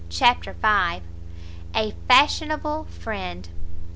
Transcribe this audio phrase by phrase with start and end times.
[0.09, 0.65] CHAPTER v
[1.75, 3.49] A FASHIONABLE FRIEND.